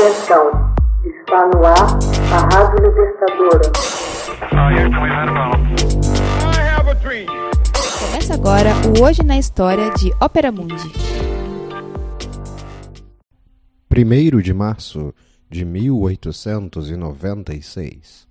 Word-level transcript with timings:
Atenção, 0.00 0.48
está 1.04 1.44
no 1.48 1.60
ar 1.62 1.98
a 2.32 2.38
Rádio 2.54 2.86
Libertadora. 2.86 3.68
Começa 8.00 8.32
agora 8.32 8.72
o 8.88 9.04
Hoje 9.04 9.22
na 9.22 9.36
História 9.36 9.92
de 9.92 10.10
Ópera 10.18 10.50
Mundi. 10.50 10.90
1 13.94 14.40
de 14.40 14.54
março 14.54 15.14
de 15.50 15.66
1896. 15.66 18.26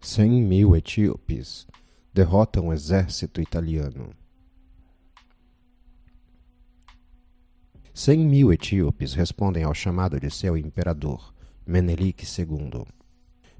100 0.00 0.42
mil 0.42 0.74
etíopes 0.74 1.66
derrotam 2.14 2.68
o 2.68 2.72
exército 2.72 3.42
italiano. 3.42 4.18
100 7.92 8.18
mil 8.24 8.52
etíopes 8.52 9.14
respondem 9.14 9.64
ao 9.64 9.74
chamado 9.74 10.20
de 10.20 10.30
seu 10.30 10.56
imperador, 10.56 11.34
Menelik 11.66 12.24
II. 12.24 12.84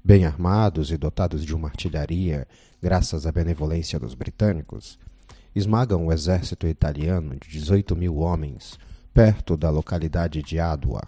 Bem 0.03 0.25
armados 0.25 0.89
e 0.89 0.97
dotados 0.97 1.45
de 1.45 1.53
uma 1.53 1.67
artilharia, 1.67 2.47
graças 2.81 3.27
à 3.27 3.31
benevolência 3.31 3.99
dos 3.99 4.15
britânicos, 4.15 4.97
esmagam 5.53 6.07
o 6.07 6.13
exército 6.13 6.65
italiano 6.65 7.35
de 7.35 7.49
18 7.49 7.95
mil 7.95 8.17
homens 8.17 8.79
perto 9.13 9.57
da 9.57 9.69
localidade 9.69 10.41
de 10.41 10.59
Adwa. 10.59 11.01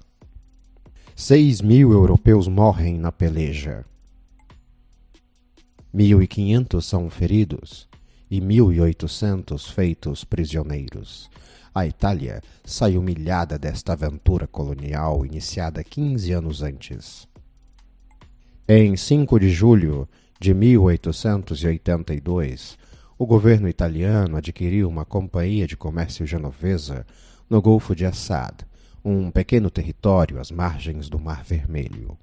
Seis 1.15 1.61
mil 1.61 1.93
europeus 1.93 2.47
morrem 2.49 2.99
na 2.99 3.11
peleja. 3.11 3.85
Mil 5.93 6.21
e 6.21 6.27
quinhentos 6.27 6.85
são 6.85 7.09
feridos 7.09 7.87
e 8.33 8.41
mil 8.41 8.73
e 8.73 8.81
oitocentos 8.81 9.69
feitos 9.69 10.23
prisioneiros. 10.23 11.29
A 11.71 11.85
Itália 11.85 12.41
sai 12.65 12.97
humilhada 12.97 13.59
desta 13.59 13.93
aventura 13.93 14.47
colonial 14.47 15.23
iniciada 15.23 15.83
quinze 15.83 16.31
anos 16.31 16.63
antes. 16.63 17.27
Em 18.67 18.97
5 18.97 19.39
de 19.39 19.51
julho 19.51 20.09
de 20.39 20.51
1882, 20.51 22.75
o 23.19 23.27
governo 23.27 23.69
italiano 23.69 24.35
adquiriu 24.35 24.89
uma 24.89 25.05
companhia 25.05 25.67
de 25.67 25.77
comércio 25.77 26.25
genovesa 26.25 27.05
no 27.47 27.61
Golfo 27.61 27.95
de 27.95 28.03
Assad, 28.03 28.65
um 29.05 29.29
pequeno 29.29 29.69
território 29.69 30.39
às 30.39 30.49
margens 30.49 31.07
do 31.07 31.19
Mar 31.19 31.43
Vermelho. 31.43 32.17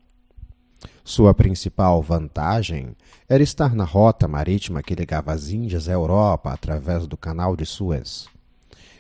Sua 1.05 1.34
principal 1.34 2.00
vantagem 2.03 2.97
era 3.28 3.42
estar 3.42 3.75
na 3.75 3.84
rota 3.84 4.27
marítima 4.28 4.83
que 4.83 4.95
ligava 4.95 5.33
as 5.33 5.50
Índias 5.50 5.89
à 5.89 5.92
Europa 5.92 6.53
através 6.53 7.06
do 7.06 7.17
Canal 7.17 7.56
de 7.56 7.64
Suez. 7.67 8.27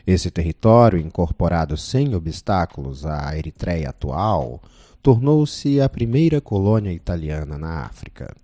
Esse 0.06 0.30
território, 0.30 0.98
incorporado 0.98 1.76
sem 1.76 2.14
obstáculos 2.14 3.04
à 3.06 3.36
Eritreia 3.36 3.90
atual, 3.90 4.62
tornou-se 5.02 5.80
a 5.80 5.88
primeira 5.88 6.40
colônia 6.40 6.92
italiana 6.92 7.58
na 7.58 7.84
África. 7.84 8.34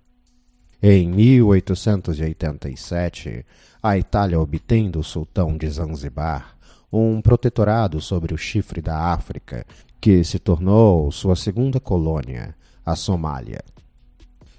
Em 0.81 1.09
1887, 1.09 3.45
a 3.81 3.97
Itália 3.97 4.39
obtém 4.39 4.89
do 4.89 5.03
sultão 5.03 5.57
de 5.57 5.69
Zanzibar 5.69 6.57
um 6.91 7.21
protetorado 7.21 7.99
sobre 7.99 8.33
o 8.33 8.37
chifre 8.37 8.81
da 8.81 9.13
África, 9.13 9.65
que 9.99 10.23
se 10.23 10.39
tornou 10.39 11.11
sua 11.11 11.35
segunda 11.35 11.79
colônia, 11.79 12.55
a 12.87 12.95
Somália. 12.95 13.59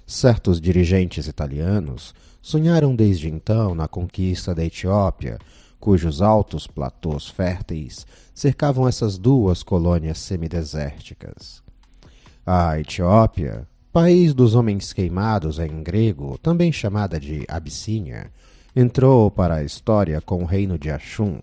Certos 0.05 0.61
dirigentes 0.61 1.25
italianos 1.25 2.13
sonharam 2.39 2.95
desde 2.95 3.27
então 3.27 3.73
na 3.73 3.87
conquista 3.87 4.53
da 4.53 4.63
Etiópia, 4.63 5.39
cujos 5.79 6.21
altos 6.21 6.67
platôs 6.67 7.27
férteis 7.27 8.05
cercavam 8.35 8.87
essas 8.87 9.17
duas 9.17 9.63
colônias 9.63 10.19
semidesérticas. 10.19 11.63
A 12.45 12.79
Etiópia, 12.79 13.67
país 13.91 14.31
dos 14.31 14.53
homens 14.53 14.93
queimados 14.93 15.57
em 15.57 15.81
grego, 15.81 16.37
também 16.37 16.71
chamada 16.71 17.19
de 17.19 17.45
Abissínia, 17.47 18.31
entrou 18.75 19.31
para 19.31 19.55
a 19.55 19.63
história 19.63 20.21
com 20.21 20.43
o 20.43 20.45
reino 20.45 20.77
de 20.77 20.91
Ashum, 20.91 21.39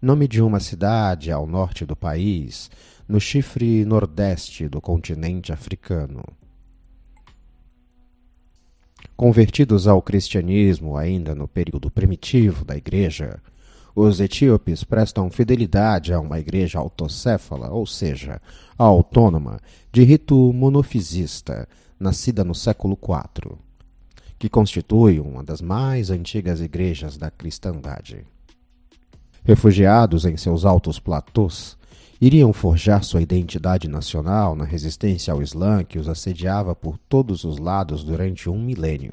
nome 0.00 0.26
de 0.26 0.40
uma 0.40 0.60
cidade 0.60 1.30
ao 1.30 1.46
norte 1.46 1.84
do 1.84 1.94
país, 1.94 2.70
no 3.08 3.20
chifre 3.20 3.84
nordeste 3.84 4.68
do 4.68 4.80
continente 4.80 5.52
africano. 5.52 6.24
Convertidos 9.16 9.86
ao 9.86 10.02
cristianismo 10.02 10.96
ainda 10.96 11.34
no 11.34 11.48
período 11.48 11.90
primitivo 11.90 12.64
da 12.64 12.76
Igreja, 12.76 13.40
os 13.98 14.20
etíopes 14.20 14.84
prestam 14.84 15.30
fidelidade 15.30 16.12
a 16.12 16.20
uma 16.20 16.38
igreja 16.38 16.78
autocéfala, 16.78 17.70
ou 17.70 17.86
seja, 17.86 18.42
autônoma, 18.76 19.58
de 19.90 20.02
rito 20.04 20.52
monofisista, 20.52 21.66
nascida 21.98 22.44
no 22.44 22.54
século 22.54 22.98
IV, 23.02 23.56
que 24.38 24.50
constitui 24.50 25.18
uma 25.18 25.42
das 25.42 25.62
mais 25.62 26.10
antigas 26.10 26.60
igrejas 26.60 27.16
da 27.16 27.30
cristandade. 27.30 28.26
Refugiados 29.42 30.26
em 30.26 30.36
seus 30.36 30.66
altos 30.66 30.98
platôs, 30.98 31.78
iriam 32.20 32.52
forjar 32.52 33.02
sua 33.04 33.22
identidade 33.22 33.88
nacional 33.88 34.54
na 34.54 34.64
resistência 34.64 35.32
ao 35.32 35.42
Islã 35.42 35.82
que 35.84 35.98
os 35.98 36.08
assediava 36.08 36.74
por 36.74 36.96
todos 36.96 37.44
os 37.44 37.58
lados 37.58 38.02
durante 38.02 38.48
um 38.48 38.58
milênio. 38.60 39.12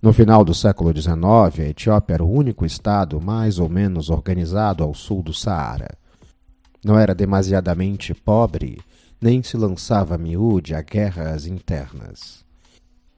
No 0.00 0.12
final 0.12 0.44
do 0.44 0.52
século 0.52 0.92
XIX, 0.92 1.60
a 1.60 1.68
Etiópia 1.68 2.14
era 2.14 2.24
o 2.24 2.30
único 2.30 2.66
estado 2.66 3.20
mais 3.20 3.60
ou 3.60 3.68
menos 3.68 4.10
organizado 4.10 4.82
ao 4.82 4.92
sul 4.92 5.22
do 5.22 5.32
Saara. 5.32 5.96
Não 6.84 6.98
era 6.98 7.14
demasiadamente 7.14 8.12
pobre, 8.12 8.80
nem 9.20 9.40
se 9.44 9.56
lançava 9.56 10.18
miúde 10.18 10.74
a 10.74 10.82
guerras 10.82 11.46
internas. 11.46 12.44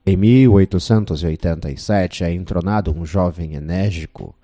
Em 0.05 0.19
1887 0.19 2.25
é 2.25 2.31
entronado 2.31 2.95
um 2.95 3.07
jovem 3.07 3.55
enérgico, 3.55 4.35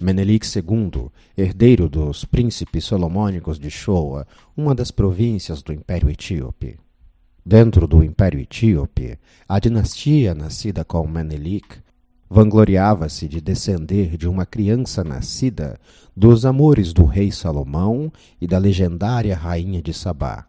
Menelik 0.00 0.46
II, 0.46 1.10
herdeiro 1.36 1.86
dos 1.86 2.24
príncipes 2.24 2.86
solomônicos 2.86 3.58
de 3.58 3.70
Shoa, 3.70 4.26
uma 4.56 4.74
das 4.74 4.90
províncias 4.90 5.62
do 5.62 5.74
Império 5.74 6.08
Etíope. 6.08 6.78
Dentro 7.44 7.86
do 7.86 8.02
Império 8.02 8.40
Etíope, 8.40 9.18
a 9.46 9.58
dinastia 9.58 10.34
nascida 10.34 10.86
com 10.86 11.06
Menelik 11.06 11.82
vangloriava-se 12.30 13.28
de 13.28 13.42
descender 13.42 14.16
de 14.16 14.26
uma 14.26 14.46
criança 14.46 15.04
nascida 15.04 15.78
dos 16.16 16.46
amores 16.46 16.94
do 16.94 17.04
rei 17.04 17.30
Salomão 17.30 18.10
e 18.40 18.46
da 18.46 18.56
legendária 18.56 19.36
rainha 19.36 19.82
de 19.82 19.92
Sabá. 19.92 20.46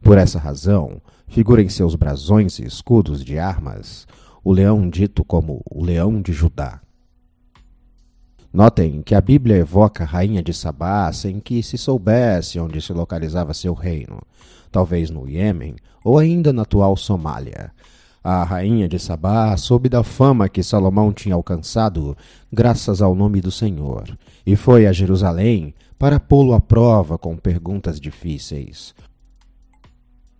Por 0.00 0.16
essa 0.16 0.38
razão, 0.38 1.02
figura 1.26 1.60
em 1.60 1.68
seus 1.68 1.96
brasões 1.96 2.60
e 2.60 2.64
escudos 2.64 3.24
de 3.24 3.40
armas 3.40 4.06
o 4.44 4.52
leão 4.52 4.88
dito 4.88 5.24
como 5.24 5.62
o 5.68 5.84
leão 5.84 6.22
de 6.22 6.32
Judá. 6.32 6.80
Notem 8.50 9.02
que 9.02 9.14
a 9.14 9.20
Bíblia 9.20 9.56
evoca 9.56 10.04
a 10.04 10.06
rainha 10.06 10.42
de 10.42 10.54
Sabá 10.54 11.12
sem 11.12 11.38
que 11.38 11.62
se 11.62 11.76
soubesse 11.76 12.58
onde 12.58 12.80
se 12.80 12.94
localizava 12.94 13.52
seu 13.52 13.74
reino, 13.74 14.22
talvez 14.72 15.10
no 15.10 15.28
Iêmen 15.28 15.76
ou 16.02 16.16
ainda 16.16 16.50
na 16.50 16.62
atual 16.62 16.96
Somália. 16.96 17.70
A 18.24 18.42
rainha 18.42 18.88
de 18.88 18.98
Sabá 18.98 19.54
soube 19.58 19.90
da 19.90 20.02
fama 20.02 20.48
que 20.48 20.62
Salomão 20.62 21.12
tinha 21.12 21.34
alcançado 21.34 22.16
graças 22.50 23.02
ao 23.02 23.14
nome 23.14 23.42
do 23.42 23.50
Senhor, 23.50 24.16
e 24.46 24.56
foi 24.56 24.86
a 24.86 24.92
Jerusalém 24.92 25.74
para 25.98 26.18
pô-lo 26.18 26.54
à 26.54 26.60
prova 26.60 27.18
com 27.18 27.36
perguntas 27.36 28.00
difíceis. 28.00 28.94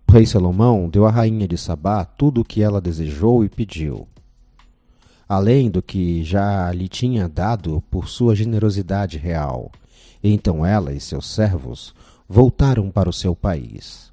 O 0.07 0.11
rei 0.11 0.25
Salomão 0.25 0.89
deu 0.89 1.05
à 1.05 1.11
rainha 1.11 1.47
de 1.47 1.57
Sabá 1.57 2.03
tudo 2.03 2.41
o 2.41 2.45
que 2.45 2.63
ela 2.63 2.81
desejou 2.81 3.45
e 3.45 3.49
pediu 3.49 4.07
além 5.29 5.69
do 5.69 5.79
que 5.79 6.23
já 6.23 6.71
lhe 6.71 6.87
tinha 6.87 7.29
dado 7.29 7.83
por 7.91 8.09
sua 8.09 8.35
generosidade 8.35 9.19
real. 9.19 9.71
Então 10.23 10.65
ela 10.65 10.91
e 10.91 10.99
seus 10.99 11.27
servos 11.27 11.93
voltaram 12.27 12.89
para 12.89 13.07
o 13.07 13.13
seu 13.13 13.35
país. 13.35 14.11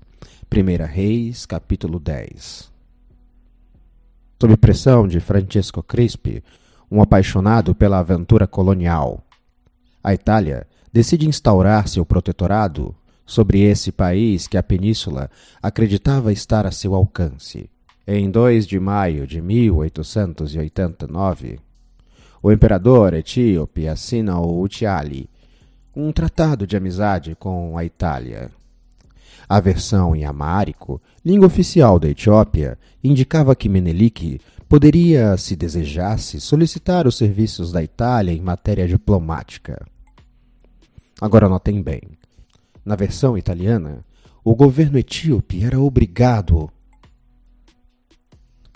1 0.54 0.84
Reis, 0.84 1.46
capítulo 1.46 1.98
10 1.98 2.70
Sob 4.38 4.56
pressão 4.58 5.08
de 5.08 5.18
Francesco 5.18 5.82
Crispi, 5.82 6.44
um 6.90 7.00
apaixonado 7.00 7.74
pela 7.74 7.98
aventura 7.98 8.46
colonial, 8.46 9.24
a 10.06 10.14
Itália 10.14 10.68
decide 10.92 11.26
instaurar 11.26 11.88
seu 11.88 12.06
protetorado 12.06 12.94
sobre 13.26 13.60
esse 13.62 13.90
país 13.90 14.46
que 14.46 14.56
a 14.56 14.62
península 14.62 15.28
acreditava 15.60 16.32
estar 16.32 16.64
a 16.64 16.70
seu 16.70 16.94
alcance. 16.94 17.68
Em 18.08 18.30
2 18.30 18.68
de 18.68 18.78
maio 18.78 19.26
de 19.26 19.42
1889, 19.42 21.58
o 22.40 22.52
imperador 22.52 23.12
etíope 23.14 23.88
assina 23.88 24.38
o 24.38 24.62
Utiali, 24.62 25.28
um 25.92 26.12
tratado 26.12 26.68
de 26.68 26.76
amizade 26.76 27.34
com 27.34 27.76
a 27.76 27.84
Itália. 27.84 28.52
A 29.48 29.58
versão 29.58 30.14
em 30.14 30.24
amárico, 30.24 31.02
língua 31.24 31.48
oficial 31.48 31.98
da 31.98 32.08
Etiópia, 32.08 32.78
indicava 33.02 33.56
que 33.56 33.68
Menelik 33.68 34.40
poderia, 34.68 35.36
se 35.36 35.56
desejasse, 35.56 36.40
solicitar 36.40 37.08
os 37.08 37.16
serviços 37.16 37.72
da 37.72 37.82
Itália 37.82 38.32
em 38.32 38.40
matéria 38.40 38.86
diplomática. 38.86 39.84
Agora 41.20 41.48
notem 41.48 41.82
bem. 41.82 42.02
Na 42.84 42.94
versão 42.94 43.36
italiana, 43.36 44.04
o 44.44 44.54
governo 44.54 44.96
etíope 44.96 45.64
era 45.64 45.80
obrigado. 45.80 46.70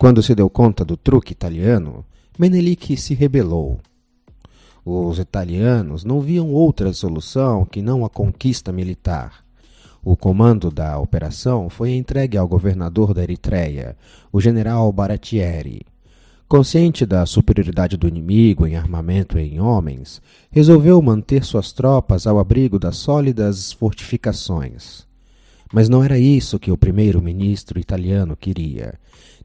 Quando 0.00 0.23
se 0.23 0.35
deu 0.35 0.49
conta 0.49 0.82
do 0.82 0.97
truque 0.97 1.32
italiano, 1.32 2.06
Menelik 2.38 2.97
se 2.97 3.12
rebelou. 3.12 3.79
Os 4.82 5.19
italianos 5.19 6.05
não 6.05 6.23
viam 6.23 6.49
outra 6.49 6.91
solução 6.94 7.67
que 7.67 7.82
não 7.82 8.02
a 8.02 8.08
conquista 8.08 8.73
militar. 8.73 9.44
O 10.02 10.17
comando 10.17 10.70
da 10.70 10.99
operação 10.99 11.69
foi 11.69 11.93
entregue 11.93 12.38
ao 12.38 12.49
governador 12.49 13.12
da 13.12 13.23
Eritreia, 13.23 13.94
o 14.32 14.41
general 14.41 14.91
Baratieri. 14.91 15.82
Consciente 16.49 17.05
da 17.05 17.26
superioridade 17.26 17.99
do 17.99 18.08
inimigo 18.08 18.67
em 18.67 18.76
armamento 18.76 19.38
e 19.38 19.43
em 19.43 19.61
homens, 19.61 20.23
resolveu 20.50 21.02
manter 21.02 21.44
suas 21.44 21.73
tropas 21.73 22.26
ao 22.26 22.38
abrigo 22.38 22.79
das 22.79 22.97
sólidas 22.97 23.70
fortificações. 23.70 25.09
Mas 25.72 25.88
não 25.88 26.02
era 26.02 26.19
isso 26.19 26.58
que 26.58 26.72
o 26.72 26.76
primeiro-ministro 26.76 27.78
italiano 27.78 28.37
queria. 28.37 28.94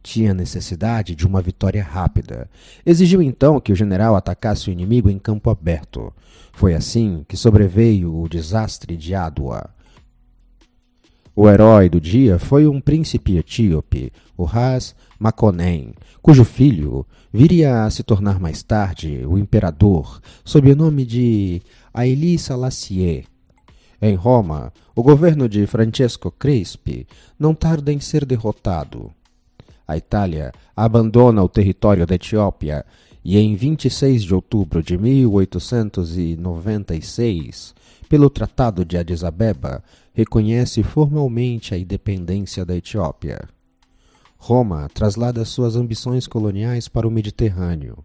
Tinha 0.02 0.34
necessidade 0.34 1.16
de 1.16 1.26
uma 1.26 1.42
vitória 1.42 1.84
rápida. 1.84 2.50
Exigiu 2.86 3.22
então 3.22 3.60
que 3.60 3.72
o 3.72 3.76
general 3.76 4.16
atacasse 4.16 4.70
o 4.70 4.72
inimigo 4.72 5.10
em 5.10 5.20
campo 5.20 5.50
aberto. 5.50 6.12
Foi 6.54 6.74
assim 6.74 7.24
que 7.28 7.38
sobreveio 7.38 8.16
o 8.16 8.28
desastre 8.28 8.98
de 8.98 9.14
Adwa. 9.14 9.70
O 11.36 11.50
herói 11.50 11.90
do 11.90 12.00
dia 12.00 12.40
foi 12.40 12.66
um 12.66 12.80
príncipe 12.80 13.38
etíope, 13.38 14.12
o 14.38 14.46
Ras 14.46 14.96
Makonnen, 15.20 15.94
cujo 16.22 16.46
filho 16.46 17.06
viria 17.32 17.84
a 17.84 17.90
se 17.92 18.04
tornar 18.04 18.40
mais 18.40 18.64
tarde 18.64 19.26
o 19.28 19.38
imperador, 19.38 20.22
sob 20.46 20.72
o 20.72 20.76
nome 20.76 21.06
de 21.06 21.62
Haile 21.94 22.38
Selassie. 22.38 23.26
Em 24.02 24.16
Roma, 24.16 24.74
o 24.96 25.02
governo 25.02 25.48
de 25.48 25.66
Francesco 25.66 26.30
Crispi 26.32 27.08
não 27.40 27.54
tarda 27.54 27.94
em 27.94 28.00
ser 28.00 28.26
derrotado. 28.26 29.14
A 29.88 29.96
Itália 29.98 30.52
abandona 30.76 31.44
o 31.44 31.50
território 31.50 32.06
da 32.06 32.14
Etiópia 32.16 32.86
e 33.24 33.38
em 33.38 33.56
26 33.56 34.24
de 34.24 34.36
outubro 34.36 34.84
de 34.84 34.98
1896, 34.98 37.74
pelo 38.08 38.30
Tratado 38.30 38.86
de 38.86 38.98
Addis 38.98 39.24
Abeba, 39.24 39.84
reconhece 40.14 40.84
formalmente 40.84 41.74
a 41.74 41.78
independência 41.78 42.66
da 42.66 42.76
Etiópia. 42.76 43.48
Roma 44.38 44.88
traslada 44.94 45.44
suas 45.44 45.76
ambições 45.76 46.28
coloniais 46.28 46.88
para 46.88 47.08
o 47.08 47.12
Mediterrâneo. 47.12 47.98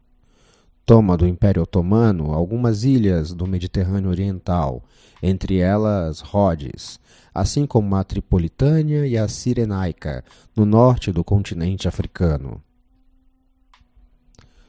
Toma 0.91 1.17
do 1.17 1.25
Império 1.25 1.63
Otomano 1.63 2.33
algumas 2.33 2.83
ilhas 2.83 3.33
do 3.33 3.47
Mediterrâneo 3.47 4.11
Oriental, 4.11 4.83
entre 5.23 5.59
elas 5.59 6.19
Rhodes, 6.19 6.99
assim 7.33 7.65
como 7.65 7.95
a 7.95 8.03
Tripolitânia 8.03 9.07
e 9.07 9.17
a 9.17 9.29
Cirenaica, 9.29 10.25
no 10.57 10.67
norte 10.67 11.13
do 11.13 11.23
continente 11.23 11.87
africano. 11.87 12.61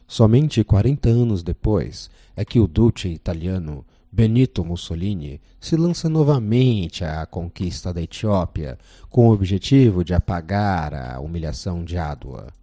Somente 0.07 0.63
40 0.63 1.09
anos 1.09 1.41
depois 1.41 2.07
é 2.35 2.45
que 2.45 2.59
o 2.59 2.67
duce 2.67 3.07
italiano 3.07 3.83
Benito 4.11 4.63
Mussolini 4.63 5.41
se 5.59 5.75
lança 5.75 6.07
novamente 6.07 7.03
à 7.03 7.25
conquista 7.25 7.91
da 7.91 7.99
Etiópia 7.99 8.77
com 9.09 9.27
o 9.27 9.33
objetivo 9.33 10.03
de 10.03 10.13
apagar 10.13 10.93
a 10.93 11.19
humilhação 11.19 11.83
de 11.83 11.97
Adwa. 11.97 12.60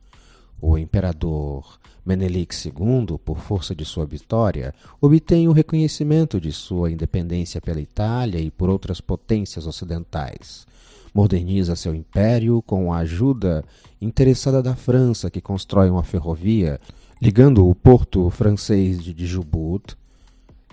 O 0.60 0.76
imperador 0.76 1.78
Menelik 2.04 2.54
II, 2.54 3.18
por 3.24 3.38
força 3.38 3.74
de 3.74 3.84
sua 3.84 4.06
vitória, 4.06 4.74
obtém 5.00 5.46
o 5.46 5.52
reconhecimento 5.52 6.40
de 6.40 6.52
sua 6.52 6.90
independência 6.90 7.60
pela 7.60 7.80
Itália 7.80 8.40
e 8.40 8.50
por 8.50 8.68
outras 8.68 9.00
potências 9.00 9.66
ocidentais. 9.66 10.66
Moderniza 11.14 11.76
seu 11.76 11.94
império 11.94 12.62
com 12.62 12.92
a 12.92 12.98
ajuda 12.98 13.64
interessada 14.00 14.62
da 14.62 14.74
França, 14.74 15.30
que 15.30 15.40
constrói 15.40 15.90
uma 15.90 16.02
ferrovia 16.02 16.80
ligando 17.20 17.68
o 17.68 17.74
porto 17.74 18.28
francês 18.30 19.02
de 19.02 19.12
Djibouti 19.12 19.96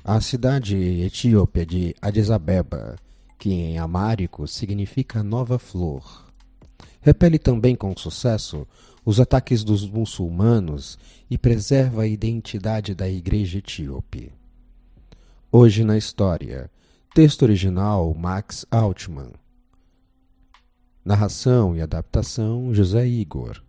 a 0.08 0.22
cidade 0.22 0.78
etíope 0.78 1.66
de 1.66 1.96
Addis 2.00 2.30
Abeba, 2.30 2.96
que 3.40 3.52
em 3.52 3.80
amárico 3.80 4.48
significa 4.48 5.24
nova 5.24 5.58
flor. 5.58 6.25
Repele 7.06 7.38
também 7.38 7.76
com 7.76 7.96
sucesso 7.96 8.68
os 9.06 9.20
ataques 9.20 9.64
dos 9.64 9.88
muçulmanos 9.88 10.98
e 11.30 11.38
preserva 11.38 12.02
a 12.02 12.08
identidade 12.08 12.96
da 12.96 13.08
igreja 13.08 13.60
etíope. 13.60 14.34
Hoje 15.52 15.84
na 15.84 16.00
história. 16.00 16.68
Texto 17.14 17.44
original 17.44 18.12
Max 18.16 18.66
Altman. 18.72 19.32
Narração 21.06 21.78
e 21.78 21.82
adaptação 21.82 22.74
José 22.74 23.06
Igor. 23.06 23.62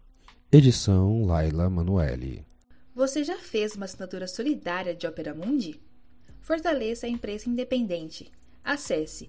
Edição 0.50 1.26
Laila 1.26 1.68
Manuelle. 1.68 2.42
Você 2.94 3.22
já 3.22 3.36
fez 3.36 3.76
uma 3.76 3.84
assinatura 3.84 4.26
solidária 4.26 4.94
de 4.94 5.06
Opera 5.06 5.34
Mundi? 5.34 5.78
Fortaleça 6.40 7.04
a 7.06 7.10
imprensa 7.10 7.50
independente. 7.50 8.32
Acesse 8.64 9.28